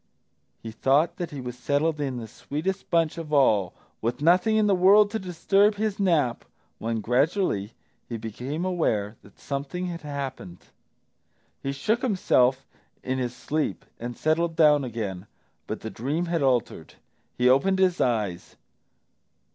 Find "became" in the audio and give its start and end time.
8.17-8.65